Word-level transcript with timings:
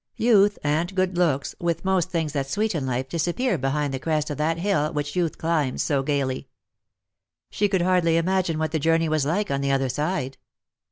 Youth 0.17 0.57
and 0.63 0.95
good 0.95 1.15
looks, 1.15 1.53
with 1.59 1.85
most 1.85 2.09
things 2.09 2.33
that 2.33 2.47
sweeten 2.49 2.87
life, 2.87 3.07
disappear 3.07 3.59
behind 3.59 3.93
the 3.93 3.99
crest 3.99 4.31
of 4.31 4.37
that 4.37 4.57
hill 4.57 4.91
which 4.91 5.15
youth 5.15 5.37
climbs 5.37 5.83
so 5.83 6.01
gaily. 6.01 6.47
She 7.51 7.69
could 7.69 7.83
hardly 7.83 8.17
imagine 8.17 8.57
what 8.57 8.71
the 8.71 8.79
journey 8.79 9.09
was 9.09 9.27
like 9.27 9.51
on 9.51 9.61
the 9.61 9.71
other 9.71 9.89
side. 9.89 10.39